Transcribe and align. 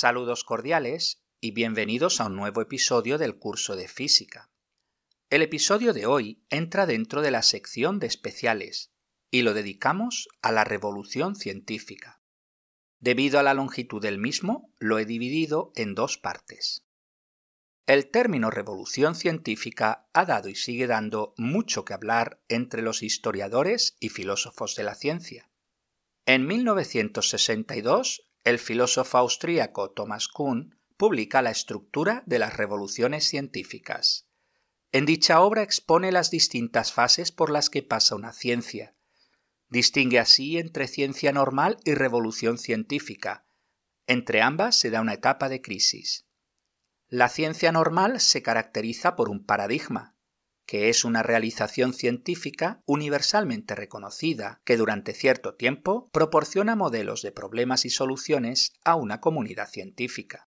Saludos 0.00 0.44
cordiales 0.44 1.24
y 1.40 1.50
bienvenidos 1.50 2.20
a 2.20 2.26
un 2.26 2.36
nuevo 2.36 2.62
episodio 2.62 3.18
del 3.18 3.36
curso 3.36 3.74
de 3.74 3.88
física. 3.88 4.48
El 5.28 5.42
episodio 5.42 5.92
de 5.92 6.06
hoy 6.06 6.44
entra 6.50 6.86
dentro 6.86 7.20
de 7.20 7.32
la 7.32 7.42
sección 7.42 7.98
de 7.98 8.06
especiales 8.06 8.92
y 9.32 9.42
lo 9.42 9.54
dedicamos 9.54 10.28
a 10.40 10.52
la 10.52 10.62
revolución 10.62 11.34
científica. 11.34 12.22
Debido 13.00 13.40
a 13.40 13.42
la 13.42 13.54
longitud 13.54 14.00
del 14.00 14.18
mismo, 14.18 14.72
lo 14.78 15.00
he 15.00 15.04
dividido 15.04 15.72
en 15.74 15.96
dos 15.96 16.16
partes. 16.16 16.86
El 17.86 18.08
término 18.08 18.52
revolución 18.52 19.16
científica 19.16 20.08
ha 20.12 20.24
dado 20.26 20.48
y 20.48 20.54
sigue 20.54 20.86
dando 20.86 21.34
mucho 21.36 21.84
que 21.84 21.94
hablar 21.94 22.40
entre 22.46 22.82
los 22.82 23.02
historiadores 23.02 23.96
y 23.98 24.10
filósofos 24.10 24.76
de 24.76 24.84
la 24.84 24.94
ciencia. 24.94 25.50
En 26.24 26.46
1962 26.46 28.27
el 28.48 28.58
filósofo 28.58 29.18
austríaco 29.18 29.90
Thomas 29.90 30.28
Kuhn 30.28 30.78
publica 30.96 31.42
la 31.42 31.50
estructura 31.50 32.22
de 32.26 32.38
las 32.38 32.56
revoluciones 32.56 33.24
científicas. 33.24 34.28
En 34.90 35.06
dicha 35.06 35.40
obra 35.40 35.62
expone 35.62 36.12
las 36.12 36.30
distintas 36.30 36.92
fases 36.92 37.30
por 37.30 37.50
las 37.50 37.70
que 37.70 37.82
pasa 37.82 38.16
una 38.16 38.32
ciencia. 38.32 38.96
Distingue 39.68 40.18
así 40.18 40.58
entre 40.58 40.88
ciencia 40.88 41.30
normal 41.30 41.76
y 41.84 41.94
revolución 41.94 42.58
científica. 42.58 43.46
Entre 44.06 44.40
ambas 44.40 44.76
se 44.76 44.90
da 44.90 45.02
una 45.02 45.14
etapa 45.14 45.48
de 45.48 45.60
crisis. 45.60 46.26
La 47.06 47.28
ciencia 47.28 47.70
normal 47.70 48.20
se 48.20 48.42
caracteriza 48.42 49.14
por 49.14 49.28
un 49.28 49.44
paradigma, 49.44 50.17
que 50.68 50.90
es 50.90 51.06
una 51.06 51.22
realización 51.22 51.94
científica 51.94 52.82
universalmente 52.84 53.74
reconocida 53.74 54.60
que 54.66 54.76
durante 54.76 55.14
cierto 55.14 55.54
tiempo 55.54 56.10
proporciona 56.12 56.76
modelos 56.76 57.22
de 57.22 57.32
problemas 57.32 57.86
y 57.86 57.90
soluciones 57.90 58.74
a 58.84 58.94
una 58.94 59.22
comunidad 59.22 59.70
científica. 59.70 60.46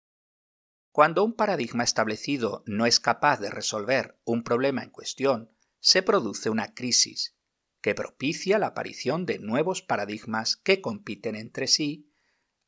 Cuando 0.90 1.22
un 1.22 1.34
paradigma 1.34 1.84
establecido 1.84 2.62
no 2.64 2.86
es 2.86 2.98
capaz 2.98 3.40
de 3.40 3.50
resolver 3.50 4.18
un 4.24 4.42
problema 4.42 4.82
en 4.82 4.88
cuestión, 4.88 5.50
se 5.80 6.02
produce 6.02 6.48
una 6.48 6.72
crisis, 6.72 7.36
que 7.82 7.94
propicia 7.94 8.58
la 8.58 8.68
aparición 8.68 9.26
de 9.26 9.38
nuevos 9.38 9.82
paradigmas 9.82 10.56
que 10.56 10.80
compiten 10.80 11.36
entre 11.36 11.66
sí 11.66 12.10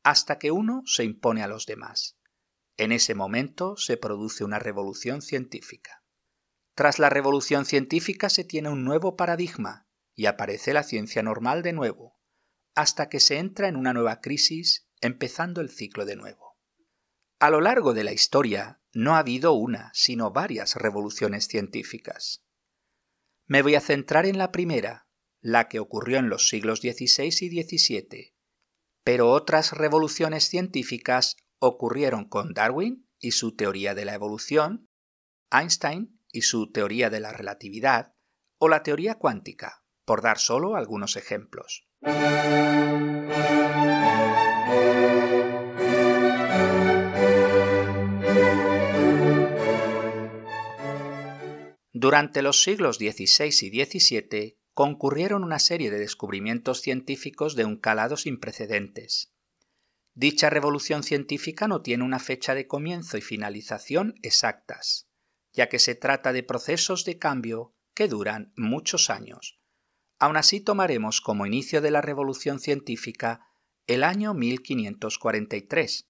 hasta 0.03 0.37
que 0.37 0.51
uno 0.51 0.83
se 0.85 1.03
impone 1.03 1.41
a 1.41 1.47
los 1.47 1.65
demás. 1.65 2.15
En 2.77 2.91
ese 2.91 3.15
momento 3.15 3.75
se 3.75 3.97
produce 3.97 4.43
una 4.43 4.59
revolución 4.59 5.23
científica. 5.23 5.98
Tras 6.79 6.97
la 6.97 7.09
revolución 7.09 7.65
científica 7.65 8.29
se 8.29 8.45
tiene 8.45 8.69
un 8.69 8.85
nuevo 8.85 9.17
paradigma 9.17 9.85
y 10.15 10.27
aparece 10.27 10.71
la 10.71 10.83
ciencia 10.83 11.21
normal 11.21 11.61
de 11.61 11.73
nuevo, 11.73 12.21
hasta 12.73 13.09
que 13.09 13.19
se 13.19 13.37
entra 13.37 13.67
en 13.67 13.75
una 13.75 13.91
nueva 13.91 14.21
crisis, 14.21 14.87
empezando 15.01 15.59
el 15.59 15.69
ciclo 15.71 16.05
de 16.05 16.15
nuevo. 16.15 16.57
A 17.37 17.49
lo 17.49 17.59
largo 17.59 17.93
de 17.93 18.05
la 18.05 18.13
historia 18.13 18.81
no 18.93 19.15
ha 19.15 19.19
habido 19.19 19.51
una, 19.51 19.91
sino 19.93 20.31
varias 20.31 20.77
revoluciones 20.77 21.49
científicas. 21.49 22.45
Me 23.45 23.61
voy 23.61 23.75
a 23.75 23.81
centrar 23.81 24.25
en 24.25 24.37
la 24.37 24.53
primera, 24.53 25.09
la 25.41 25.67
que 25.67 25.81
ocurrió 25.81 26.17
en 26.17 26.29
los 26.29 26.47
siglos 26.47 26.79
XVI 26.79 27.25
y 27.41 27.61
XVII, 27.61 28.37
pero 29.03 29.31
otras 29.31 29.73
revoluciones 29.73 30.45
científicas 30.45 31.35
ocurrieron 31.57 32.23
con 32.23 32.53
Darwin 32.53 33.05
y 33.19 33.31
su 33.31 33.53
teoría 33.53 33.95
de 33.95 34.05
la 34.05 34.13
evolución, 34.13 34.87
Einstein 35.51 36.18
y 36.31 36.41
su 36.41 36.71
teoría 36.71 37.09
de 37.09 37.19
la 37.19 37.31
relatividad, 37.31 38.13
o 38.57 38.69
la 38.69 38.83
teoría 38.83 39.15
cuántica, 39.15 39.83
por 40.05 40.21
dar 40.21 40.37
solo 40.37 40.75
algunos 40.75 41.15
ejemplos. 41.15 41.87
Durante 51.91 52.41
los 52.41 52.63
siglos 52.63 52.97
XVI 52.97 53.47
y 53.47 53.85
XVII 53.85 54.59
concurrieron 54.73 55.43
una 55.43 55.59
serie 55.59 55.91
de 55.91 55.99
descubrimientos 55.99 56.81
científicos 56.81 57.55
de 57.55 57.65
un 57.65 57.77
calado 57.77 58.15
sin 58.15 58.39
precedentes. 58.39 59.33
Dicha 60.13 60.49
revolución 60.49 61.03
científica 61.03 61.67
no 61.67 61.81
tiene 61.81 62.03
una 62.03 62.19
fecha 62.19 62.55
de 62.55 62.67
comienzo 62.67 63.17
y 63.17 63.21
finalización 63.21 64.15
exactas 64.23 65.08
ya 65.53 65.69
que 65.69 65.79
se 65.79 65.95
trata 65.95 66.33
de 66.33 66.43
procesos 66.43 67.05
de 67.05 67.17
cambio 67.17 67.73
que 67.93 68.07
duran 68.07 68.53
muchos 68.55 69.09
años. 69.09 69.59
Aún 70.19 70.37
así 70.37 70.59
tomaremos 70.59 71.21
como 71.21 71.45
inicio 71.45 71.81
de 71.81 71.91
la 71.91 72.01
revolución 72.01 72.59
científica 72.59 73.47
el 73.87 74.03
año 74.03 74.33
1543, 74.33 76.09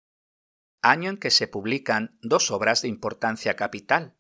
año 0.82 1.10
en 1.12 1.18
que 1.18 1.32
se 1.32 1.48
publican 1.48 2.18
dos 2.22 2.52
obras 2.52 2.82
de 2.82 2.88
importancia 2.88 3.56
capital. 3.56 4.18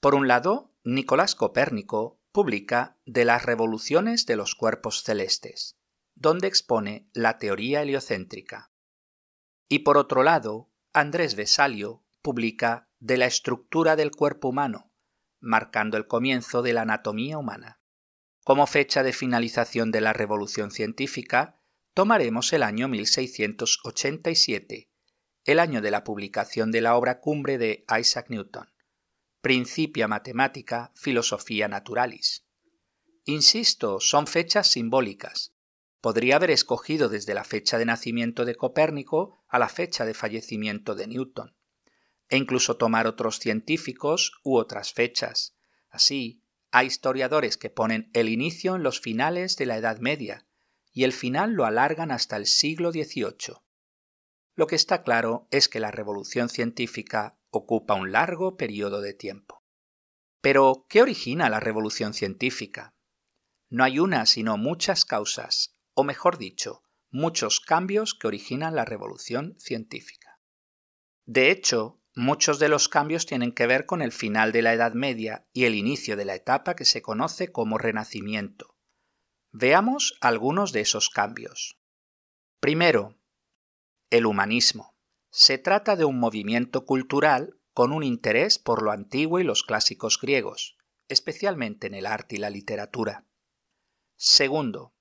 Por 0.00 0.14
un 0.14 0.28
lado, 0.28 0.74
Nicolás 0.82 1.34
Copérnico 1.34 2.20
publica 2.32 2.98
De 3.04 3.24
las 3.24 3.44
revoluciones 3.44 4.26
de 4.26 4.36
los 4.36 4.54
cuerpos 4.54 5.02
celestes, 5.02 5.78
donde 6.14 6.48
expone 6.48 7.08
la 7.12 7.38
teoría 7.38 7.82
heliocéntrica. 7.82 8.72
Y 9.68 9.80
por 9.80 9.96
otro 9.96 10.22
lado, 10.22 10.70
Andrés 10.92 11.36
Vesalio 11.36 12.04
publica 12.22 12.88
de 13.02 13.16
la 13.16 13.26
estructura 13.26 13.96
del 13.96 14.12
cuerpo 14.12 14.50
humano, 14.50 14.92
marcando 15.40 15.96
el 15.96 16.06
comienzo 16.06 16.62
de 16.62 16.72
la 16.72 16.82
anatomía 16.82 17.36
humana. 17.36 17.80
Como 18.44 18.64
fecha 18.68 19.02
de 19.02 19.12
finalización 19.12 19.90
de 19.90 20.00
la 20.00 20.12
revolución 20.12 20.70
científica, 20.70 21.60
tomaremos 21.94 22.52
el 22.52 22.62
año 22.62 22.86
1687, 22.86 24.88
el 25.42 25.58
año 25.58 25.82
de 25.82 25.90
la 25.90 26.04
publicación 26.04 26.70
de 26.70 26.80
la 26.80 26.94
obra 26.94 27.18
cumbre 27.18 27.58
de 27.58 27.84
Isaac 27.98 28.26
Newton, 28.28 28.72
Principia 29.40 30.06
Matemática, 30.06 30.92
Filosofía 30.94 31.66
Naturalis. 31.66 32.46
Insisto, 33.24 33.98
son 33.98 34.28
fechas 34.28 34.68
simbólicas. 34.68 35.56
Podría 36.00 36.36
haber 36.36 36.52
escogido 36.52 37.08
desde 37.08 37.34
la 37.34 37.42
fecha 37.42 37.78
de 37.78 37.84
nacimiento 37.84 38.44
de 38.44 38.54
Copérnico 38.54 39.42
a 39.48 39.58
la 39.58 39.68
fecha 39.68 40.04
de 40.04 40.14
fallecimiento 40.14 40.94
de 40.94 41.08
Newton 41.08 41.56
e 42.32 42.38
incluso 42.38 42.78
tomar 42.78 43.06
otros 43.06 43.38
científicos 43.38 44.32
u 44.42 44.56
otras 44.56 44.94
fechas. 44.94 45.54
Así, 45.90 46.42
hay 46.70 46.86
historiadores 46.86 47.58
que 47.58 47.68
ponen 47.68 48.10
el 48.14 48.30
inicio 48.30 48.74
en 48.74 48.82
los 48.82 49.02
finales 49.02 49.56
de 49.56 49.66
la 49.66 49.76
Edad 49.76 49.98
Media 49.98 50.46
y 50.94 51.04
el 51.04 51.12
final 51.12 51.52
lo 51.52 51.66
alargan 51.66 52.10
hasta 52.10 52.38
el 52.38 52.46
siglo 52.46 52.90
XVIII. 52.90 53.56
Lo 54.54 54.66
que 54.66 54.76
está 54.76 55.02
claro 55.02 55.46
es 55.50 55.68
que 55.68 55.78
la 55.78 55.90
revolución 55.90 56.48
científica 56.48 57.38
ocupa 57.50 57.96
un 57.96 58.12
largo 58.12 58.56
periodo 58.56 59.02
de 59.02 59.12
tiempo. 59.12 59.62
Pero, 60.40 60.86
¿qué 60.88 61.02
origina 61.02 61.50
la 61.50 61.60
revolución 61.60 62.14
científica? 62.14 62.94
No 63.68 63.84
hay 63.84 63.98
una, 63.98 64.24
sino 64.24 64.56
muchas 64.56 65.04
causas, 65.04 65.76
o 65.92 66.02
mejor 66.02 66.38
dicho, 66.38 66.82
muchos 67.10 67.60
cambios 67.60 68.14
que 68.14 68.26
originan 68.26 68.74
la 68.74 68.86
revolución 68.86 69.54
científica. 69.58 70.40
De 71.26 71.50
hecho, 71.50 72.01
Muchos 72.14 72.58
de 72.58 72.68
los 72.68 72.90
cambios 72.90 73.24
tienen 73.24 73.52
que 73.52 73.66
ver 73.66 73.86
con 73.86 74.02
el 74.02 74.12
final 74.12 74.52
de 74.52 74.60
la 74.60 74.74
Edad 74.74 74.92
Media 74.92 75.46
y 75.54 75.64
el 75.64 75.74
inicio 75.74 76.14
de 76.14 76.26
la 76.26 76.34
etapa 76.34 76.76
que 76.76 76.84
se 76.84 77.00
conoce 77.00 77.50
como 77.50 77.78
Renacimiento. 77.78 78.76
Veamos 79.50 80.18
algunos 80.20 80.72
de 80.72 80.82
esos 80.82 81.08
cambios. 81.08 81.78
Primero, 82.60 83.18
el 84.10 84.26
humanismo. 84.26 84.94
Se 85.30 85.56
trata 85.56 85.96
de 85.96 86.04
un 86.04 86.20
movimiento 86.20 86.84
cultural 86.84 87.58
con 87.72 87.92
un 87.92 88.02
interés 88.02 88.58
por 88.58 88.82
lo 88.82 88.92
antiguo 88.92 89.40
y 89.40 89.44
los 89.44 89.62
clásicos 89.62 90.20
griegos, 90.20 90.76
especialmente 91.08 91.86
en 91.86 91.94
el 91.94 92.04
arte 92.04 92.36
y 92.36 92.38
la 92.38 92.50
literatura. 92.50 93.24
Segundo, 94.16 94.94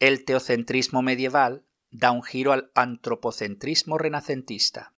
el 0.00 0.24
teocentrismo 0.24 1.02
medieval 1.02 1.68
da 1.92 2.10
un 2.10 2.24
giro 2.24 2.52
al 2.52 2.72
antropocentrismo 2.74 3.96
renacentista 3.96 4.95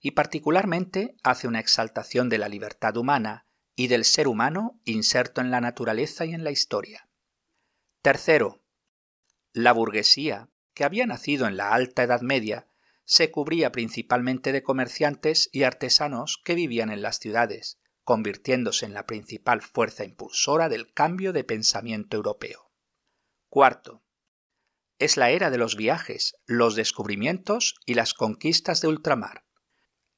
y 0.00 0.12
particularmente 0.12 1.16
hace 1.22 1.46
una 1.46 1.60
exaltación 1.60 2.28
de 2.28 2.38
la 2.38 2.48
libertad 2.48 2.96
humana 2.96 3.46
y 3.76 3.88
del 3.88 4.04
ser 4.04 4.28
humano 4.28 4.80
inserto 4.84 5.40
en 5.40 5.50
la 5.50 5.60
naturaleza 5.60 6.24
y 6.24 6.32
en 6.32 6.44
la 6.44 6.50
historia. 6.50 7.08
Tercero, 8.02 8.62
la 9.52 9.72
burguesía, 9.72 10.48
que 10.74 10.84
había 10.84 11.06
nacido 11.06 11.46
en 11.46 11.56
la 11.56 11.72
alta 11.72 12.02
Edad 12.02 12.22
Media, 12.22 12.68
se 13.04 13.30
cubría 13.30 13.72
principalmente 13.72 14.52
de 14.52 14.62
comerciantes 14.62 15.48
y 15.52 15.64
artesanos 15.64 16.40
que 16.44 16.54
vivían 16.54 16.90
en 16.90 17.02
las 17.02 17.18
ciudades, 17.18 17.78
convirtiéndose 18.04 18.86
en 18.86 18.94
la 18.94 19.06
principal 19.06 19.62
fuerza 19.62 20.04
impulsora 20.04 20.68
del 20.68 20.92
cambio 20.92 21.32
de 21.32 21.44
pensamiento 21.44 22.16
europeo. 22.16 22.70
Cuarto, 23.48 24.02
es 24.98 25.16
la 25.16 25.30
era 25.30 25.50
de 25.50 25.58
los 25.58 25.76
viajes, 25.76 26.36
los 26.46 26.76
descubrimientos 26.76 27.74
y 27.86 27.94
las 27.94 28.14
conquistas 28.14 28.80
de 28.80 28.88
ultramar. 28.88 29.44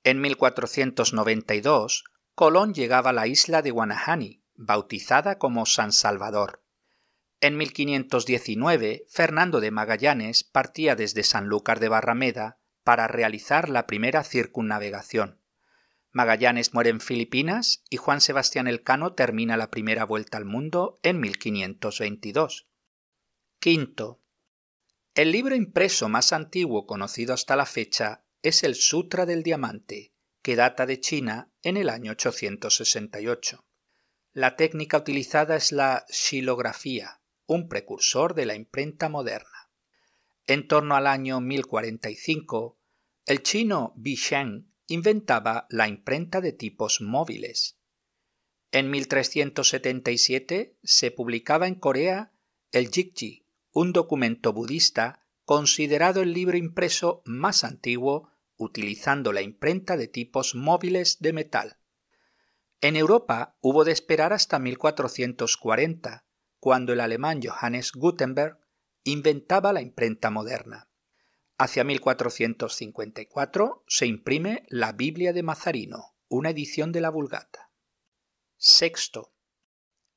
En 0.04 0.20
1492, 0.20 2.04
Colón 2.34 2.74
llegaba 2.74 3.10
a 3.10 3.12
la 3.12 3.28
isla 3.28 3.62
de 3.62 3.70
Guanahani, 3.70 4.42
bautizada 4.54 5.38
como 5.38 5.64
San 5.64 5.92
Salvador. 5.92 6.64
En 7.40 7.56
1519, 7.56 9.06
Fernando 9.08 9.60
de 9.60 9.70
Magallanes 9.70 10.44
partía 10.44 10.96
desde 10.96 11.22
Sanlúcar 11.22 11.78
de 11.78 11.88
Barrameda 11.88 12.58
para 12.82 13.06
realizar 13.06 13.68
la 13.68 13.86
primera 13.86 14.24
circunnavegación. 14.24 15.40
Magallanes 16.10 16.74
muere 16.74 16.90
en 16.90 17.00
Filipinas 17.00 17.84
y 17.88 17.96
Juan 17.96 18.20
Sebastián 18.20 18.66
Elcano 18.66 19.14
termina 19.14 19.56
la 19.56 19.70
primera 19.70 20.04
vuelta 20.04 20.36
al 20.36 20.44
mundo 20.44 20.98
en 21.02 21.20
1522. 21.20 22.68
Quinto. 23.60 24.20
El 25.14 25.30
libro 25.30 25.54
impreso 25.54 26.08
más 26.08 26.32
antiguo 26.32 26.86
conocido 26.86 27.34
hasta 27.34 27.56
la 27.56 27.66
fecha 27.66 28.24
es 28.42 28.64
el 28.64 28.74
Sutra 28.74 29.24
del 29.24 29.44
Diamante, 29.44 30.12
que 30.42 30.56
data 30.56 30.84
de 30.84 30.98
China 30.98 31.52
en 31.62 31.76
el 31.76 31.88
año 31.88 32.10
868. 32.10 33.64
La 34.32 34.56
técnica 34.56 34.98
utilizada 34.98 35.56
es 35.56 35.70
la 35.70 36.04
xilografía, 36.08 37.20
un 37.46 37.68
precursor 37.68 38.34
de 38.34 38.46
la 38.46 38.56
imprenta 38.56 39.08
moderna. 39.08 39.70
En 40.46 40.66
torno 40.66 40.96
al 40.96 41.06
año 41.06 41.40
1045, 41.40 42.80
el 43.26 43.42
chino 43.44 43.92
Bi 43.96 44.16
Sheng 44.16 44.72
inventaba 44.88 45.66
la 45.70 45.86
imprenta 45.86 46.40
de 46.40 46.52
tipos 46.52 47.00
móviles. 47.00 47.78
En 48.72 48.90
1377 48.90 50.76
se 50.82 51.10
publicaba 51.12 51.68
en 51.68 51.76
Corea 51.76 52.32
el 52.72 52.90
Jikji, 52.90 53.46
un 53.70 53.92
documento 53.92 54.52
budista 54.52 55.24
considerado 55.44 56.22
el 56.22 56.32
libro 56.32 56.56
impreso 56.56 57.22
más 57.24 57.62
antiguo 57.62 58.31
utilizando 58.62 59.32
la 59.32 59.42
imprenta 59.42 59.96
de 59.96 60.08
tipos 60.08 60.54
móviles 60.54 61.18
de 61.20 61.32
metal. 61.32 61.78
En 62.80 62.96
Europa 62.96 63.56
hubo 63.60 63.84
de 63.84 63.92
esperar 63.92 64.32
hasta 64.32 64.58
1440, 64.58 66.24
cuando 66.58 66.92
el 66.92 67.00
alemán 67.00 67.40
Johannes 67.42 67.92
Gutenberg 67.92 68.58
inventaba 69.04 69.72
la 69.72 69.82
imprenta 69.82 70.30
moderna. 70.30 70.88
Hacia 71.58 71.84
1454 71.84 73.84
se 73.86 74.06
imprime 74.06 74.64
la 74.68 74.92
Biblia 74.92 75.32
de 75.32 75.42
Mazarino, 75.42 76.16
una 76.28 76.50
edición 76.50 76.92
de 76.92 77.00
la 77.00 77.10
Vulgata. 77.10 77.70
Sexto. 78.56 79.32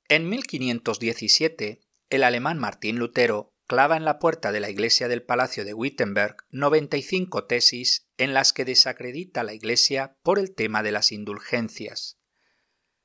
En 0.07 0.29
1517, 0.29 1.81
el 2.09 2.23
alemán 2.23 2.59
Martín 2.59 2.99
Lutero 2.99 3.54
clava 3.67 3.97
en 3.97 4.05
la 4.05 4.19
puerta 4.19 4.51
de 4.51 4.59
la 4.59 4.69
iglesia 4.69 5.07
del 5.07 5.23
Palacio 5.23 5.65
de 5.65 5.73
Wittenberg 5.73 6.37
95 6.51 7.45
tesis 7.45 8.07
en 8.17 8.33
las 8.33 8.53
que 8.53 8.65
desacredita 8.65 9.43
la 9.43 9.53
iglesia 9.53 10.17
por 10.23 10.39
el 10.39 10.53
tema 10.53 10.83
de 10.83 10.91
las 10.91 11.11
indulgencias. 11.11 12.19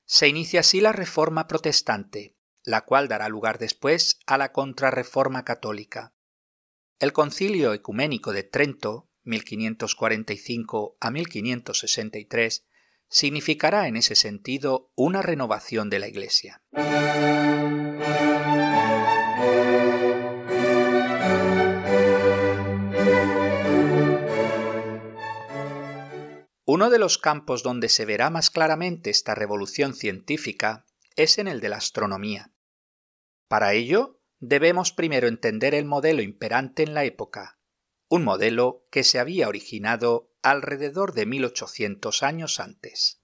Se 0.05 0.29
inicia 0.29 0.61
así 0.61 0.81
la 0.81 0.93
Reforma 0.93 1.47
protestante, 1.47 2.37
la 2.63 2.83
cual 2.83 3.09
dará 3.09 3.29
lugar 3.29 3.59
después 3.59 4.19
a 4.27 4.37
la 4.39 4.53
Contrarreforma 4.53 5.45
católica. 5.45 6.15
El 6.99 7.13
Concilio 7.13 7.73
Ecuménico 7.73 8.33
de 8.33 8.43
Trento, 8.43 9.09
1545 9.23 10.97
a 11.01 11.11
1563, 11.11 12.67
significará 13.09 13.89
en 13.89 13.97
ese 13.97 14.15
sentido 14.15 14.93
una 14.95 15.23
renovación 15.23 15.91
de 15.91 15.99
la 15.99 16.09
Iglesia. 16.09 16.63
Uno 26.73 26.89
de 26.89 27.01
los 27.01 27.19
campos 27.19 27.65
donde 27.65 27.89
se 27.89 28.05
verá 28.05 28.31
más 28.31 28.49
claramente 28.49 29.11
esta 29.11 29.35
revolución 29.35 29.93
científica 29.93 30.87
es 31.17 31.39
en 31.39 31.49
el 31.49 31.59
de 31.59 31.69
la 31.69 31.79
astronomía. 31.79 32.53
Para 33.49 33.73
ello, 33.73 34.21
debemos 34.39 34.93
primero 34.93 35.27
entender 35.27 35.75
el 35.75 35.85
modelo 35.85 36.23
imperante 36.23 36.85
en 36.85 36.95
la 36.95 37.03
época, 37.03 37.59
un 38.07 38.23
modelo 38.23 38.87
que 38.93 39.03
se 39.03 39.19
había 39.19 39.49
originado 39.49 40.31
alrededor 40.43 41.13
de 41.13 41.27
1800 41.27 42.23
años 42.23 42.61
antes. 42.61 43.21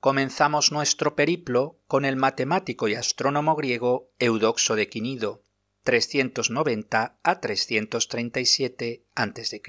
Comenzamos 0.00 0.72
nuestro 0.72 1.14
periplo 1.14 1.78
con 1.86 2.06
el 2.06 2.16
matemático 2.16 2.88
y 2.88 2.94
astrónomo 2.94 3.54
griego 3.54 4.14
Eudoxo 4.18 4.76
de 4.76 4.88
Quinido, 4.88 5.42
390 5.82 7.18
a 7.22 7.40
337 7.42 9.04
a.C., 9.14 9.60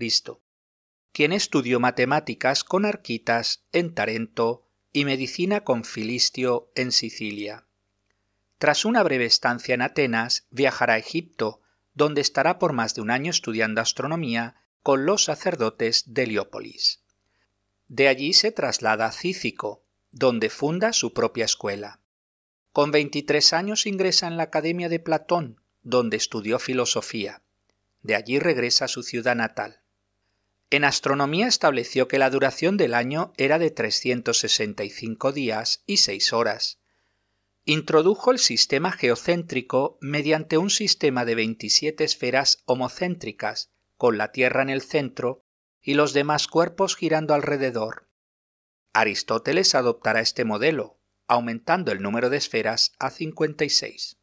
quien 1.11 1.33
estudió 1.33 1.79
matemáticas 1.79 2.63
con 2.63 2.85
Arquitas 2.85 3.63
en 3.71 3.93
Tarento 3.93 4.65
y 4.93 5.05
medicina 5.05 5.63
con 5.63 5.83
Filistio 5.83 6.71
en 6.75 6.91
Sicilia. 6.91 7.65
Tras 8.57 8.85
una 8.85 9.03
breve 9.03 9.25
estancia 9.25 9.75
en 9.75 9.81
Atenas, 9.81 10.47
viajará 10.49 10.93
a 10.93 10.97
Egipto, 10.97 11.61
donde 11.93 12.21
estará 12.21 12.59
por 12.59 12.73
más 12.73 12.95
de 12.95 13.01
un 13.01 13.11
año 13.11 13.29
estudiando 13.29 13.81
astronomía 13.81 14.55
con 14.83 15.05
los 15.05 15.25
sacerdotes 15.25 16.03
de 16.13 16.23
Heliópolis. 16.23 17.01
De 17.87 18.07
allí 18.07 18.33
se 18.33 18.51
traslada 18.51 19.05
a 19.05 19.11
Cícico, 19.11 19.83
donde 20.11 20.49
funda 20.49 20.93
su 20.93 21.13
propia 21.13 21.45
escuela. 21.45 21.99
Con 22.71 22.91
23 22.91 23.53
años 23.53 23.85
ingresa 23.85 24.27
en 24.27 24.37
la 24.37 24.43
Academia 24.43 24.89
de 24.89 24.99
Platón, 24.99 25.61
donde 25.83 26.17
estudió 26.17 26.59
filosofía. 26.59 27.41
De 28.01 28.15
allí 28.15 28.39
regresa 28.39 28.85
a 28.85 28.87
su 28.87 29.03
ciudad 29.03 29.35
natal. 29.35 29.81
En 30.69 30.83
astronomía 30.83 31.47
estableció 31.47 32.09
que 32.09 32.19
la 32.19 32.29
duración 32.29 32.75
del 32.75 32.93
año 32.93 33.31
era 33.37 33.57
de 33.57 33.71
365 33.71 35.31
días 35.31 35.81
y 35.85 35.97
6 35.97 36.33
horas, 36.33 36.79
introdujo 37.63 38.31
el 38.31 38.39
sistema 38.39 38.91
geocéntrico 38.91 39.97
mediante 40.01 40.57
un 40.57 40.69
sistema 40.69 41.23
de 41.23 41.35
27 41.35 42.03
esferas 42.03 42.63
homocéntricas, 42.65 43.71
con 43.95 44.17
la 44.17 44.33
Tierra 44.33 44.61
en 44.61 44.69
el 44.69 44.81
centro 44.81 45.41
y 45.81 45.93
los 45.93 46.11
demás 46.11 46.47
cuerpos 46.47 46.97
girando 46.97 47.33
alrededor. 47.33 48.07
Aristóteles 48.91 49.73
adoptará 49.73 50.19
este 50.19 50.43
modelo, 50.43 50.97
aumentando 51.27 51.93
el 51.93 52.01
número 52.01 52.29
de 52.29 52.37
esferas 52.37 52.93
a 52.99 53.09
56. 53.09 54.17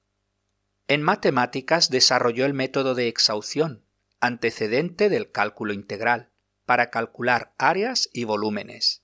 En 0.89 1.03
matemáticas 1.03 1.89
desarrolló 1.89 2.45
el 2.45 2.53
método 2.53 2.95
de 2.95 3.09
exhaución, 3.09 3.83
antecedente 4.21 5.09
del 5.09 5.31
cálculo 5.31 5.73
integral, 5.73 6.31
para 6.65 6.91
calcular 6.91 7.53
áreas 7.59 8.09
y 8.13 8.25
volúmenes. 8.25 9.03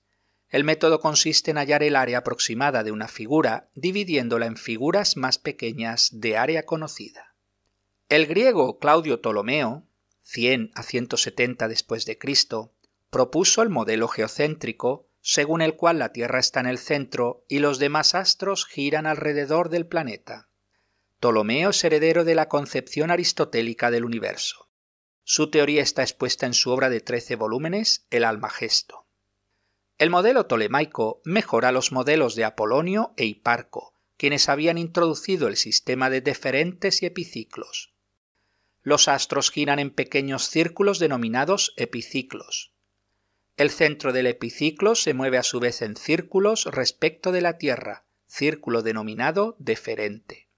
El 0.49 0.63
método 0.63 0.99
consiste 0.99 1.51
en 1.51 1.57
hallar 1.57 1.81
el 1.81 1.95
área 1.95 2.19
aproximada 2.19 2.83
de 2.83 2.91
una 2.91 3.07
figura 3.07 3.69
dividiéndola 3.73 4.45
en 4.45 4.57
figuras 4.57 5.15
más 5.15 5.37
pequeñas 5.37 6.09
de 6.13 6.37
área 6.37 6.63
conocida. 6.63 7.35
El 8.09 8.27
griego 8.27 8.77
Claudio 8.77 9.21
Ptolomeo, 9.21 9.85
100 10.23 10.71
a 10.75 10.83
170 10.83 11.69
después 11.69 12.05
de 12.05 12.17
Cristo, 12.17 12.73
propuso 13.09 13.61
el 13.61 13.69
modelo 13.69 14.09
geocéntrico 14.09 15.07
según 15.21 15.61
el 15.61 15.75
cual 15.75 15.99
la 15.99 16.11
Tierra 16.11 16.39
está 16.39 16.59
en 16.59 16.65
el 16.65 16.79
centro 16.79 17.45
y 17.47 17.59
los 17.59 17.79
demás 17.79 18.15
astros 18.15 18.65
giran 18.65 19.05
alrededor 19.05 19.69
del 19.69 19.85
planeta. 19.85 20.49
Ptolomeo 21.19 21.69
es 21.69 21.83
heredero 21.83 22.25
de 22.25 22.35
la 22.35 22.49
concepción 22.49 23.11
aristotélica 23.11 23.91
del 23.91 24.03
universo. 24.03 24.67
Su 25.33 25.49
teoría 25.49 25.81
está 25.81 26.01
expuesta 26.01 26.45
en 26.45 26.53
su 26.53 26.71
obra 26.71 26.89
de 26.89 26.99
13 26.99 27.37
volúmenes, 27.37 28.05
El 28.09 28.25
Almagesto. 28.25 29.05
El 29.97 30.09
modelo 30.09 30.45
tolemaico 30.45 31.21
mejora 31.23 31.71
los 31.71 31.93
modelos 31.93 32.35
de 32.35 32.43
Apolonio 32.43 33.13
e 33.15 33.23
Hiparco, 33.23 33.93
quienes 34.17 34.49
habían 34.49 34.77
introducido 34.77 35.47
el 35.47 35.55
sistema 35.55 36.09
de 36.09 36.19
deferentes 36.19 37.01
y 37.01 37.05
epiciclos. 37.05 37.93
Los 38.83 39.07
astros 39.07 39.51
giran 39.51 39.79
en 39.79 39.91
pequeños 39.91 40.49
círculos 40.49 40.99
denominados 40.99 41.73
epiciclos. 41.77 42.73
El 43.55 43.69
centro 43.69 44.11
del 44.11 44.27
epiciclo 44.27 44.95
se 44.95 45.13
mueve 45.13 45.37
a 45.37 45.43
su 45.43 45.61
vez 45.61 45.81
en 45.81 45.95
círculos 45.95 46.65
respecto 46.65 47.31
de 47.31 47.39
la 47.39 47.57
Tierra, 47.57 48.03
círculo 48.27 48.81
denominado 48.81 49.55
deferente. 49.59 50.49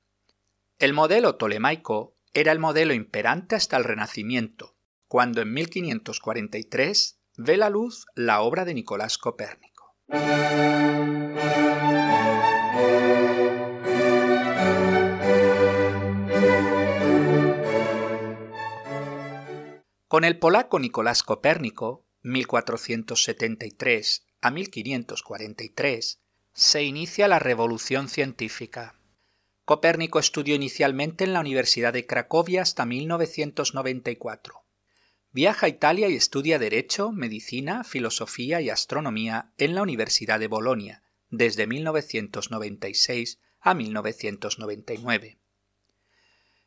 El 0.79 0.93
modelo 0.93 1.35
tolemaico 1.35 2.12
era 2.33 2.51
el 2.51 2.59
modelo 2.59 2.93
imperante 2.93 3.55
hasta 3.55 3.77
el 3.77 3.83
Renacimiento, 3.83 4.75
cuando 5.07 5.41
en 5.41 5.53
1543 5.53 7.19
ve 7.37 7.57
la 7.57 7.69
luz 7.69 8.07
la 8.15 8.41
obra 8.41 8.65
de 8.65 8.73
Nicolás 8.73 9.19
Copérnico. 9.19 9.95
Con 20.07 20.23
el 20.23 20.39
polaco 20.39 20.79
Nicolás 20.79 21.21
Copérnico, 21.23 22.05
1473 22.21 24.25
a 24.41 24.51
1543, 24.51 26.19
se 26.53 26.83
inicia 26.83 27.27
la 27.27 27.39
revolución 27.39 28.07
científica. 28.09 28.95
Copérnico 29.65 30.19
estudió 30.19 30.55
inicialmente 30.55 31.23
en 31.23 31.31
la 31.31 31.39
Universidad 31.39 31.93
de 31.93 32.05
Cracovia 32.05 32.61
hasta 32.61 32.85
1994. 32.85 34.63
Viaja 35.31 35.65
a 35.65 35.69
Italia 35.69 36.09
y 36.09 36.15
estudia 36.15 36.59
Derecho, 36.59 37.11
Medicina, 37.11 37.83
Filosofía 37.83 38.59
y 38.59 38.69
Astronomía 38.69 39.53
en 39.57 39.73
la 39.73 39.81
Universidad 39.81 40.39
de 40.39 40.47
Bolonia, 40.47 41.03
desde 41.29 41.65
1996 41.65 43.39
a 43.61 43.73
1999. 43.73 45.39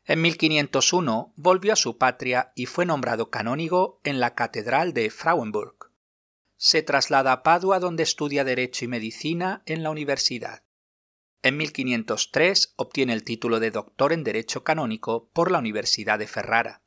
En 0.05 0.21
1501 0.21 1.33
volvió 1.35 1.73
a 1.73 1.77
su 1.77 1.97
patria 1.97 2.51
y 2.55 2.65
fue 2.65 2.85
nombrado 2.85 3.29
canónigo 3.29 4.01
en 4.03 4.19
la 4.19 4.33
Catedral 4.33 4.93
de 4.93 5.09
Frauenburg. 5.11 5.91
Se 6.55 6.81
traslada 6.81 7.31
a 7.31 7.43
Padua 7.43 7.79
donde 7.79 8.03
estudia 8.03 8.43
Derecho 8.43 8.85
y 8.85 8.87
Medicina 8.87 9.61
en 9.65 9.83
la 9.83 9.91
universidad. 9.91 10.63
En 11.43 11.57
1503 11.57 12.73
obtiene 12.77 13.13
el 13.13 13.23
título 13.23 13.59
de 13.59 13.71
doctor 13.71 14.11
en 14.11 14.23
Derecho 14.23 14.63
Canónico 14.63 15.29
por 15.33 15.51
la 15.51 15.59
Universidad 15.59 16.17
de 16.17 16.27
Ferrara. 16.27 16.81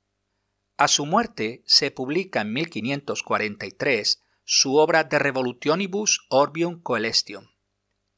A 0.76 0.88
su 0.88 1.06
muerte 1.06 1.62
se 1.66 1.90
publica 1.90 2.40
en 2.40 2.52
1543 2.52 4.22
su 4.44 4.76
obra 4.76 5.04
De 5.04 5.18
Revolutionibus 5.18 6.26
Orbium 6.28 6.82
Coelestium, 6.82 7.46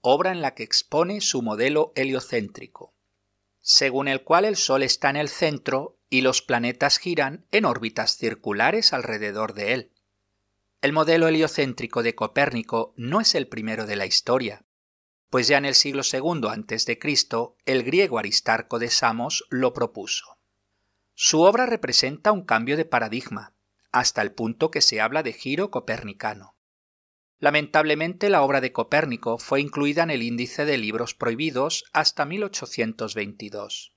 obra 0.01 0.33
en 0.33 0.41
la 0.41 0.55
que 0.55 0.63
expone 0.63 1.21
su 1.21 1.43
modelo 1.43 1.93
heliocéntrico, 1.97 2.95
según 3.61 4.09
el 4.09 4.25
cual 4.25 4.47
el 4.47 4.57
Sol 4.57 4.83
está 4.83 5.11
en 5.11 5.17
el 5.17 5.29
centro 5.29 5.99
y 6.09 6.23
los 6.23 6.41
planetas 6.41 6.99
giran 6.99 7.47
en 7.51 7.67
órbitas 7.67 8.17
circulares 8.17 8.93
alrededor 8.93 9.53
de 9.53 9.75
él. 9.75 9.93
El 10.81 10.93
modelo 10.93 11.29
heliocéntrico 11.29 12.03
de 12.03 12.15
Copérnico 12.15 12.95
no 12.97 13.21
es 13.21 13.35
el 13.35 13.49
primero 13.49 13.87
de 13.87 13.97
la 13.97 14.07
historia, 14.07 14.65
pues 15.33 15.49
ya 15.49 15.57
en 15.57 15.65
el 15.65 15.75
siglo 15.75 16.03
II 16.05 16.43
a.C. 16.47 16.99
el 17.65 17.85
griego 17.85 18.19
Aristarco 18.19 18.79
de 18.79 18.91
Samos 18.91 19.47
lo 19.49 19.73
propuso. 19.73 20.37
Su 21.15 21.41
obra 21.41 21.65
representa 21.65 22.33
un 22.33 22.45
cambio 22.45 22.77
de 22.77 22.85
paradigma, 22.85 23.55
hasta 23.93 24.21
el 24.21 24.33
punto 24.33 24.71
que 24.71 24.83
se 24.83 25.01
habla 25.01 25.23
de 25.23 25.33
giro 25.33 25.71
copernicano. 25.71 26.55
Lamentablemente 27.39 28.29
la 28.29 28.43
obra 28.43 28.61
de 28.61 28.73
Copérnico 28.73 29.39
fue 29.39 29.63
incluida 29.63 30.03
en 30.03 30.11
el 30.11 30.23
índice 30.23 30.67
de 30.67 30.77
libros 30.77 31.15
prohibidos 31.15 31.87
hasta 31.95 32.27
1822. 32.27 33.95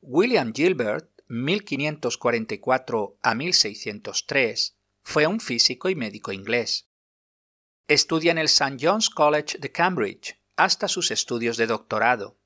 William 0.00 0.54
Gilbert, 0.54 1.15
1544 1.28 3.18
a 3.22 3.34
1603, 3.34 4.76
fue 5.02 5.26
un 5.26 5.40
físico 5.40 5.88
y 5.88 5.94
médico 5.94 6.32
inglés. 6.32 6.86
Estudia 7.88 8.32
en 8.32 8.38
el 8.38 8.46
St. 8.46 8.76
John's 8.80 9.10
College 9.10 9.58
de 9.58 9.72
Cambridge 9.72 10.38
hasta 10.56 10.88
sus 10.88 11.10
estudios 11.10 11.56
de 11.56 11.66
doctorado. 11.66 12.36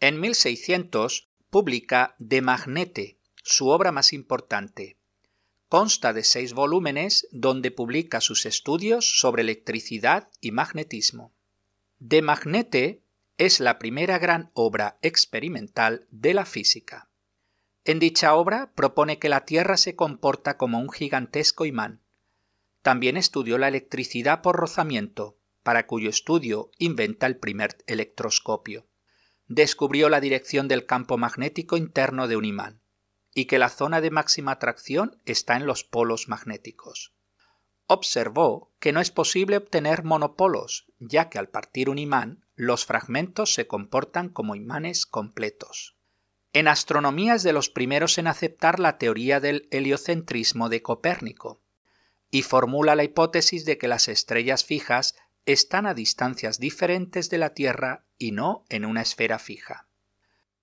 En 0.00 0.20
1600 0.20 1.28
publica 1.50 2.14
De 2.18 2.40
Magnete, 2.40 3.18
su 3.42 3.68
obra 3.68 3.92
más 3.92 4.12
importante. 4.12 4.96
Consta 5.68 6.12
de 6.12 6.24
seis 6.24 6.52
volúmenes 6.52 7.28
donde 7.32 7.70
publica 7.70 8.20
sus 8.20 8.46
estudios 8.46 9.20
sobre 9.20 9.42
electricidad 9.42 10.28
y 10.40 10.52
magnetismo. 10.52 11.32
De 11.98 12.22
Magnete 12.22 13.02
es 13.36 13.60
la 13.60 13.78
primera 13.78 14.18
gran 14.18 14.50
obra 14.54 14.98
experimental 15.02 16.06
de 16.10 16.34
la 16.34 16.44
física. 16.44 17.09
En 17.84 17.98
dicha 17.98 18.34
obra 18.34 18.72
propone 18.74 19.18
que 19.18 19.28
la 19.28 19.44
Tierra 19.44 19.76
se 19.76 19.96
comporta 19.96 20.56
como 20.56 20.78
un 20.78 20.90
gigantesco 20.90 21.64
imán, 21.64 22.02
también 22.82 23.18
estudió 23.18 23.58
la 23.58 23.68
electricidad 23.68 24.40
por 24.40 24.56
rozamiento, 24.56 25.36
para 25.62 25.86
cuyo 25.86 26.08
estudio 26.08 26.70
inventa 26.78 27.26
el 27.26 27.36
primer 27.36 27.76
electroscopio. 27.86 28.86
Descubrió 29.48 30.08
la 30.08 30.20
dirección 30.20 30.66
del 30.68 30.86
campo 30.86 31.18
magnético 31.18 31.76
interno 31.76 32.26
de 32.26 32.36
un 32.36 32.46
imán, 32.46 32.80
y 33.34 33.44
que 33.44 33.58
la 33.58 33.68
zona 33.68 34.00
de 34.00 34.10
máxima 34.10 34.52
atracción 34.52 35.20
está 35.26 35.56
en 35.56 35.66
los 35.66 35.84
polos 35.84 36.28
magnéticos. 36.28 37.12
Observó 37.86 38.72
que 38.78 38.92
no 38.92 39.00
es 39.00 39.10
posible 39.10 39.58
obtener 39.58 40.04
monopolos, 40.04 40.86
ya 41.00 41.28
que 41.28 41.38
al 41.38 41.48
partir 41.48 41.90
un 41.90 41.98
imán, 41.98 42.46
los 42.54 42.86
fragmentos 42.86 43.52
se 43.52 43.66
comportan 43.66 44.28
como 44.30 44.54
imanes 44.54 45.04
completos. 45.04 45.96
En 46.52 46.66
astronomía 46.66 47.36
es 47.36 47.42
de 47.44 47.52
los 47.52 47.70
primeros 47.70 48.18
en 48.18 48.26
aceptar 48.26 48.80
la 48.80 48.98
teoría 48.98 49.38
del 49.38 49.68
heliocentrismo 49.70 50.68
de 50.68 50.82
Copérnico, 50.82 51.60
y 52.30 52.42
formula 52.42 52.96
la 52.96 53.04
hipótesis 53.04 53.64
de 53.64 53.78
que 53.78 53.88
las 53.88 54.08
estrellas 54.08 54.64
fijas 54.64 55.14
están 55.46 55.86
a 55.86 55.94
distancias 55.94 56.58
diferentes 56.58 57.30
de 57.30 57.38
la 57.38 57.54
Tierra 57.54 58.04
y 58.18 58.32
no 58.32 58.64
en 58.68 58.84
una 58.84 59.02
esfera 59.02 59.38
fija. 59.38 59.86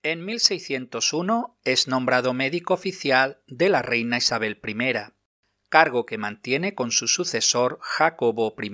En 0.02 0.24
1601 0.24 1.56
es 1.64 1.88
nombrado 1.88 2.32
médico 2.32 2.74
oficial 2.74 3.40
de 3.46 3.68
la 3.68 3.82
reina 3.82 4.18
Isabel 4.18 4.60
I, 4.64 5.12
cargo 5.68 6.06
que 6.06 6.18
mantiene 6.18 6.74
con 6.74 6.92
su 6.92 7.08
sucesor 7.08 7.78
Jacobo 7.82 8.54
I. 8.62 8.70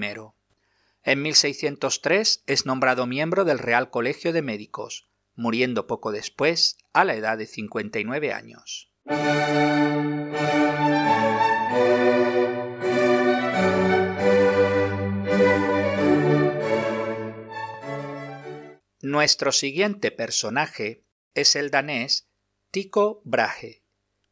En 1.02 1.22
1603 1.22 2.44
es 2.46 2.66
nombrado 2.66 3.06
miembro 3.06 3.44
del 3.44 3.58
Real 3.58 3.90
Colegio 3.90 4.32
de 4.32 4.42
Médicos, 4.42 5.08
muriendo 5.36 5.86
poco 5.86 6.12
después 6.12 6.78
a 6.92 7.04
la 7.04 7.14
edad 7.14 7.38
de 7.38 7.46
59 7.46 8.32
años. 8.32 8.90
Nuestro 19.00 19.52
siguiente 19.52 20.10
personaje 20.10 21.04
es 21.34 21.56
el 21.56 21.70
danés 21.70 22.28
Tycho 22.70 23.20
Brahe, 23.24 23.82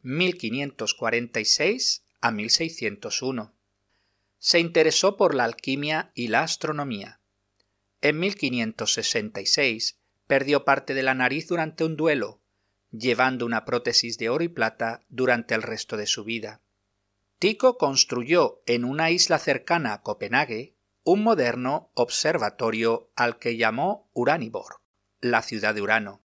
1546 0.01 2.05
a 2.21 2.31
1601. 2.31 3.55
Se 4.39 4.59
interesó 4.59 5.17
por 5.17 5.35
la 5.35 5.45
alquimia 5.45 6.13
y 6.15 6.29
la 6.29 6.43
astronomía. 6.43 7.21
En 8.01 8.19
1566 8.19 9.99
perdió 10.27 10.65
parte 10.65 10.95
de 10.95 11.03
la 11.03 11.15
nariz 11.15 11.49
durante 11.49 11.85
un 11.85 11.97
duelo, 11.97 12.41
llevando 12.91 13.47
una 13.47 13.65
prótesis 13.65 14.19
de 14.19 14.29
oro 14.29 14.45
y 14.45 14.49
plata 14.49 15.03
durante 15.09 15.55
el 15.55 15.63
resto 15.63 15.97
de 15.97 16.07
su 16.07 16.25
vida. 16.25 16.61
Tycho 17.39 17.77
construyó 17.77 18.63
en 18.67 18.85
una 18.85 19.11
isla 19.11 19.39
cercana 19.39 19.95
a 19.95 20.03
Copenhague 20.03 20.75
un 21.05 21.25
moderno 21.25 21.91
observatorio 21.95 23.11
al 23.17 23.39
que 23.39 23.57
llamó 23.57 24.09
Uraniborg, 24.13 24.81
la 25.21 25.43
ciudad 25.43 25.75
de 25.75 25.83
Urano, 25.83 26.23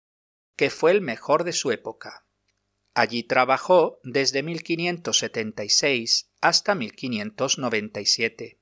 que 0.56 0.70
fue 0.70 0.92
el 0.92 1.01
mejor 1.01 1.44
de 1.44 1.54
su 1.54 1.72
época. 1.72 2.24
Allí 2.94 3.24
trabajó 3.24 4.00
desde 4.04 4.44
1576 4.44 6.30
hasta 6.42 6.75
1597. 6.75 8.60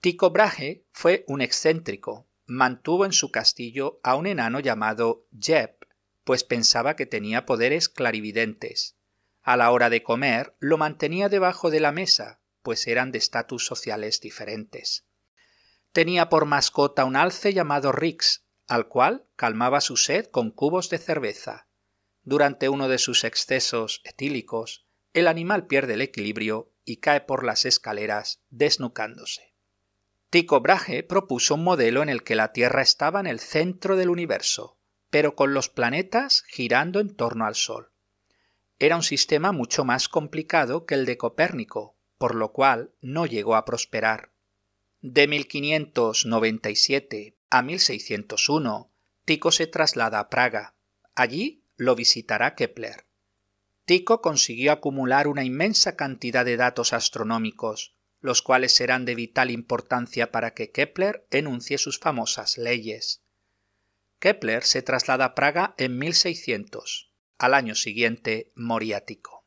Tycho 0.00 0.30
Brahe 0.30 0.84
fue 0.92 1.24
un 1.26 1.40
excéntrico, 1.40 2.27
mantuvo 2.48 3.04
en 3.04 3.12
su 3.12 3.30
castillo 3.30 4.00
a 4.02 4.16
un 4.16 4.26
enano 4.26 4.58
llamado 4.58 5.26
Jeb, 5.38 5.76
pues 6.24 6.44
pensaba 6.44 6.96
que 6.96 7.06
tenía 7.06 7.46
poderes 7.46 7.88
clarividentes. 7.88 8.96
A 9.42 9.56
la 9.56 9.70
hora 9.70 9.90
de 9.90 10.02
comer 10.02 10.56
lo 10.58 10.78
mantenía 10.78 11.28
debajo 11.28 11.70
de 11.70 11.80
la 11.80 11.92
mesa, 11.92 12.40
pues 12.62 12.86
eran 12.86 13.12
de 13.12 13.18
estatus 13.18 13.64
sociales 13.64 14.20
diferentes. 14.20 15.06
Tenía 15.92 16.28
por 16.28 16.46
mascota 16.46 17.04
un 17.04 17.16
alce 17.16 17.52
llamado 17.52 17.92
Rix, 17.92 18.44
al 18.66 18.88
cual 18.88 19.26
calmaba 19.36 19.80
su 19.80 19.96
sed 19.96 20.26
con 20.26 20.50
cubos 20.50 20.90
de 20.90 20.98
cerveza. 20.98 21.68
Durante 22.22 22.68
uno 22.68 22.88
de 22.88 22.98
sus 22.98 23.24
excesos 23.24 24.02
etílicos, 24.04 24.86
el 25.12 25.28
animal 25.28 25.66
pierde 25.66 25.94
el 25.94 26.02
equilibrio 26.02 26.72
y 26.84 26.98
cae 26.98 27.20
por 27.20 27.44
las 27.44 27.64
escaleras 27.64 28.42
desnucándose. 28.50 29.54
Tycho 30.30 30.60
Brahe 30.60 31.02
propuso 31.04 31.54
un 31.54 31.64
modelo 31.64 32.02
en 32.02 32.10
el 32.10 32.22
que 32.22 32.34
la 32.34 32.52
Tierra 32.52 32.82
estaba 32.82 33.18
en 33.20 33.26
el 33.26 33.40
centro 33.40 33.96
del 33.96 34.10
universo, 34.10 34.76
pero 35.08 35.34
con 35.34 35.54
los 35.54 35.70
planetas 35.70 36.44
girando 36.48 37.00
en 37.00 37.14
torno 37.14 37.46
al 37.46 37.54
Sol. 37.54 37.92
Era 38.78 38.96
un 38.96 39.02
sistema 39.02 39.52
mucho 39.52 39.84
más 39.84 40.10
complicado 40.10 40.84
que 40.84 40.94
el 40.94 41.06
de 41.06 41.16
Copérnico, 41.16 41.96
por 42.18 42.34
lo 42.34 42.52
cual 42.52 42.92
no 43.00 43.24
llegó 43.24 43.56
a 43.56 43.64
prosperar. 43.64 44.30
De 45.00 45.26
1597 45.28 47.38
a 47.48 47.62
1601, 47.62 48.92
Tycho 49.24 49.50
se 49.50 49.66
traslada 49.66 50.20
a 50.20 50.28
Praga. 50.28 50.74
Allí 51.14 51.64
lo 51.76 51.94
visitará 51.94 52.54
Kepler. 52.54 53.06
Tycho 53.86 54.20
consiguió 54.20 54.72
acumular 54.72 55.26
una 55.26 55.44
inmensa 55.44 55.96
cantidad 55.96 56.44
de 56.44 56.58
datos 56.58 56.92
astronómicos, 56.92 57.94
los 58.20 58.42
cuales 58.42 58.74
serán 58.74 59.04
de 59.04 59.14
vital 59.14 59.50
importancia 59.50 60.32
para 60.32 60.54
que 60.54 60.70
Kepler 60.70 61.26
enuncie 61.30 61.78
sus 61.78 61.98
famosas 61.98 62.58
leyes. 62.58 63.22
Kepler 64.18 64.64
se 64.64 64.82
traslada 64.82 65.26
a 65.26 65.34
Praga 65.34 65.74
en 65.78 65.98
1600. 65.98 67.12
Al 67.38 67.54
año 67.54 67.74
siguiente 67.74 68.52
moría 68.56 69.04
Tycho. 69.04 69.44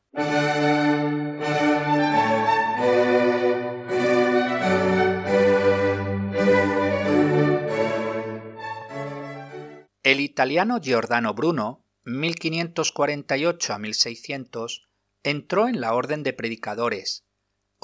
El 10.02 10.20
italiano 10.20 10.80
Giordano 10.80 11.32
Bruno, 11.34 11.86
1548 12.04 13.72
a 13.72 13.78
1600, 13.78 14.88
entró 15.22 15.68
en 15.68 15.80
la 15.80 15.94
orden 15.94 16.22
de 16.22 16.32
predicadores, 16.32 17.24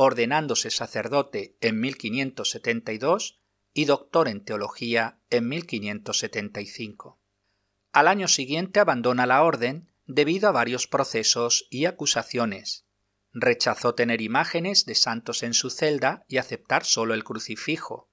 ordenándose 0.01 0.71
sacerdote 0.71 1.57
en 1.61 1.81
1572 1.81 3.41
y 3.75 3.85
doctor 3.85 4.29
en 4.29 4.45
teología 4.45 5.19
en 5.29 5.49
1575. 5.49 7.19
Al 7.91 8.07
año 8.07 8.29
siguiente 8.29 8.79
abandona 8.79 9.27
la 9.27 9.43
orden 9.43 9.91
debido 10.07 10.49
a 10.49 10.53
varios 10.53 10.87
procesos 10.87 11.67
y 11.69 11.87
acusaciones. 11.87 12.85
Rechazó 13.33 13.97
tener 13.97 14.21
imágenes 14.21 14.87
de 14.87 14.95
santos 14.95 15.43
en 15.43 15.53
su 15.53 15.69
celda 15.69 16.25
y 16.29 16.37
aceptar 16.37 16.85
solo 16.85 17.13
el 17.13 17.25
crucifijo. 17.25 18.09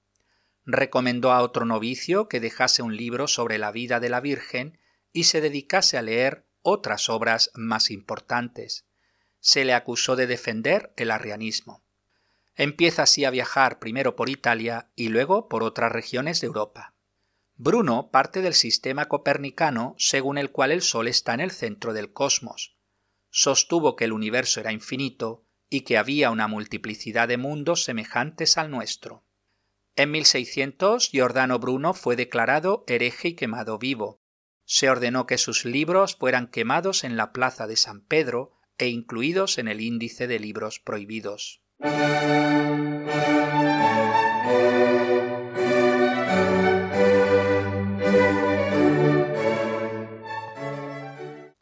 Recomendó 0.64 1.30
a 1.30 1.40
otro 1.40 1.66
novicio 1.66 2.28
que 2.28 2.40
dejase 2.40 2.82
un 2.82 2.96
libro 2.96 3.28
sobre 3.28 3.58
la 3.58 3.70
vida 3.70 4.00
de 4.00 4.08
la 4.08 4.20
Virgen 4.20 4.80
y 5.12 5.24
se 5.24 5.40
dedicase 5.40 5.96
a 5.96 6.02
leer 6.02 6.46
otras 6.62 7.08
obras 7.08 7.52
más 7.54 7.92
importantes. 7.92 8.86
Se 9.46 9.64
le 9.64 9.74
acusó 9.74 10.16
de 10.16 10.26
defender 10.26 10.92
el 10.96 11.12
arrianismo. 11.12 11.84
Empieza 12.56 13.04
así 13.04 13.24
a 13.24 13.30
viajar 13.30 13.78
primero 13.78 14.16
por 14.16 14.28
Italia 14.28 14.90
y 14.96 15.08
luego 15.08 15.48
por 15.48 15.62
otras 15.62 15.92
regiones 15.92 16.40
de 16.40 16.48
Europa. 16.48 16.96
Bruno 17.54 18.10
parte 18.10 18.42
del 18.42 18.54
sistema 18.54 19.06
copernicano 19.06 19.94
según 19.98 20.36
el 20.36 20.50
cual 20.50 20.72
el 20.72 20.82
Sol 20.82 21.06
está 21.06 21.32
en 21.32 21.38
el 21.38 21.52
centro 21.52 21.92
del 21.92 22.12
cosmos. 22.12 22.76
Sostuvo 23.30 23.94
que 23.94 24.06
el 24.06 24.12
universo 24.12 24.58
era 24.58 24.72
infinito 24.72 25.44
y 25.70 25.82
que 25.82 25.96
había 25.96 26.32
una 26.32 26.48
multiplicidad 26.48 27.28
de 27.28 27.36
mundos 27.36 27.84
semejantes 27.84 28.58
al 28.58 28.68
nuestro. 28.68 29.22
En 29.94 30.10
1600 30.10 31.08
Giordano 31.08 31.60
Bruno 31.60 31.94
fue 31.94 32.16
declarado 32.16 32.82
hereje 32.88 33.28
y 33.28 33.34
quemado 33.34 33.78
vivo. 33.78 34.20
Se 34.64 34.90
ordenó 34.90 35.24
que 35.24 35.38
sus 35.38 35.64
libros 35.64 36.16
fueran 36.16 36.48
quemados 36.48 37.04
en 37.04 37.16
la 37.16 37.30
plaza 37.30 37.68
de 37.68 37.76
San 37.76 38.00
Pedro 38.00 38.55
e 38.78 38.88
incluidos 38.88 39.58
en 39.58 39.68
el 39.68 39.80
índice 39.80 40.26
de 40.26 40.38
libros 40.38 40.80
prohibidos. 40.80 41.62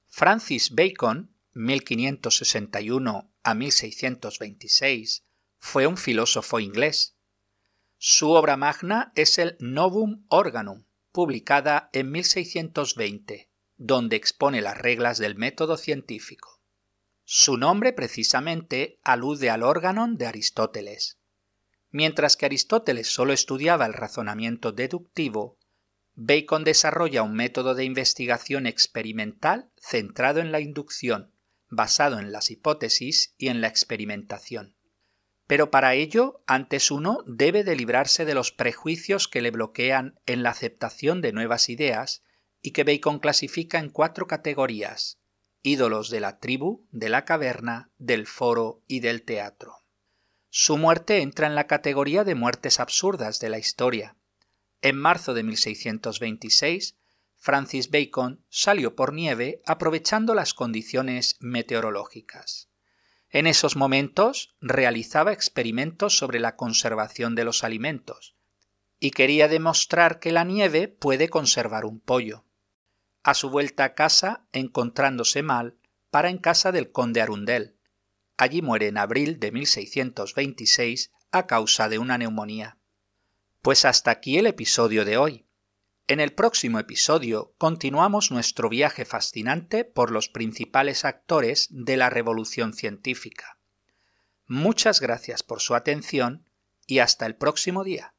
Francis 0.09 0.71
Bacon, 0.75 1.35
1561 1.55 3.31
a 3.43 3.55
1626, 3.55 5.25
fue 5.59 5.87
un 5.87 5.97
filósofo 5.97 6.61
inglés. 6.61 7.17
Su 7.99 8.31
obra 8.31 8.57
magna 8.57 9.13
es 9.17 9.39
el 9.39 9.57
Novum 9.61 10.25
Organum, 10.29 10.85
publicada 11.11 11.91
en 11.93 12.13
1620, 12.13 13.51
donde 13.77 14.17
expone 14.17 14.61
las 14.61 14.79
reglas 14.79 15.19
del 15.19 15.35
método 15.37 15.77
científico. 15.77 16.54
Su 17.27 17.57
nombre 17.57 17.95
precisamente 17.95 18.99
alude 19.03 19.49
al 19.49 19.63
órganon 19.63 20.19
de 20.19 20.27
Aristóteles. 20.27 21.19
Mientras 21.91 22.37
que 22.37 22.45
Aristóteles 22.45 23.09
solo 23.09 23.33
estudiaba 23.33 23.87
el 23.87 23.95
razonamiento 23.95 24.73
deductivo, 24.73 25.59
Bacon 26.15 26.65
desarrolla 26.65 27.23
un 27.23 27.35
método 27.35 27.75
de 27.75 27.85
investigación 27.85 28.67
experimental 28.67 29.71
centrado 29.79 30.41
en 30.41 30.53
la 30.53 30.61
inducción, 30.61 31.33
basado 31.71 32.19
en 32.19 32.31
las 32.31 32.51
hipótesis 32.51 33.35
y 33.39 33.49
en 33.49 33.63
la 33.63 33.69
experimentación. 33.69 34.77
Pero 35.47 35.71
para 35.71 35.95
ello, 35.95 36.43
antes 36.47 36.91
uno 36.91 37.25
debe 37.27 37.65
de 37.65 37.75
librarse 37.75 38.27
de 38.27 38.35
los 38.35 38.53
prejuicios 38.53 39.29
que 39.29 39.41
le 39.41 39.51
bloquean 39.51 40.21
en 40.27 40.43
la 40.43 40.51
aceptación 40.51 41.23
de 41.23 41.33
nuevas 41.33 41.71
ideas 41.71 42.23
y 42.61 42.73
que 42.73 42.85
Bacon 42.85 43.19
clasifica 43.19 43.79
en 43.79 43.89
cuatro 43.89 44.27
categorías 44.27 45.24
ídolos 45.65 46.11
de 46.11 46.21
la 46.21 46.39
tribu, 46.39 46.87
de 46.93 47.09
la 47.09 47.25
caverna, 47.25 47.91
del 47.99 48.27
foro 48.27 48.83
y 48.87 49.01
del 49.01 49.23
teatro. 49.23 49.79
Su 50.51 50.77
muerte 50.77 51.23
entra 51.23 51.47
en 51.47 51.55
la 51.55 51.67
categoría 51.67 52.23
de 52.23 52.35
muertes 52.35 52.79
absurdas 52.81 53.41
de 53.41 53.49
la 53.49 53.59
historia. 53.59 54.15
En 54.83 54.97
marzo 54.97 55.33
de 55.33 55.43
1626, 55.43 56.97
Francis 57.35 57.91
Bacon 57.91 58.45
salió 58.51 58.95
por 58.95 59.15
nieve 59.15 59.63
aprovechando 59.65 60.35
las 60.35 60.53
condiciones 60.53 61.39
meteorológicas. 61.41 62.69
En 63.31 63.47
esos 63.47 63.75
momentos 63.75 64.55
realizaba 64.61 65.33
experimentos 65.33 66.17
sobre 66.17 66.41
la 66.41 66.57
conservación 66.57 67.35
de 67.35 67.45
los 67.45 67.65
alimentos 67.65 68.37
y 69.01 69.13
quería 69.13 69.49
demostrar 69.49 70.21
que 70.21 70.31
la 70.31 70.45
nieve 70.45 70.89
puede 70.89 71.31
conservar 71.31 71.87
un 71.87 72.01
pollo 72.01 72.45
a 73.25 73.35
su 73.35 73.51
vuelta 73.51 73.85
a 73.85 73.95
casa 73.95 74.47
encontrándose 74.53 75.43
mal, 75.43 75.77
para 76.11 76.31
en 76.31 76.39
casa 76.39 76.71
del 76.71 76.93
conde 76.93 77.21
Arundel. 77.21 77.75
Allí 78.37 78.63
muere 78.63 78.87
en 78.87 78.99
abril 78.99 79.41
de 79.41 79.51
1626 79.51 81.11
a 81.33 81.47
causa 81.47 81.89
de 81.89 81.99
una 81.99 82.19
neumonía. 82.19 82.77
Pues 83.63 83.85
hasta 83.85 84.13
aquí 84.13 84.39
el 84.39 84.47
episodio 84.47 85.05
de 85.05 85.17
hoy. 85.17 85.47
En 86.07 86.21
el 86.21 86.35
próximo 86.35 86.79
episodio 86.79 87.55
continuamos 87.57 88.31
nuestro 88.31 88.69
viaje 88.69 89.07
fascinante 89.07 89.85
por 89.85 90.11
los 90.11 90.29
principales 90.29 91.05
actores 91.05 91.69
de 91.71 91.97
la 91.97 92.11
revolución 92.11 92.75
científica. 92.75 93.59
Muchas 94.47 95.01
gracias 95.01 95.43
por 95.43 95.61
su 95.61 95.75
atención 95.75 96.45
y 96.87 96.99
hasta 96.99 97.25
el 97.25 97.37
próximo 97.37 97.85
día. 97.85 98.14